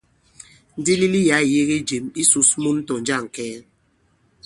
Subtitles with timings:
[0.79, 2.05] Ndilili yǎ ì yege jěm.
[2.21, 3.57] Ǐ sǔs mun tɔ̀ jȃŋ kɛɛ.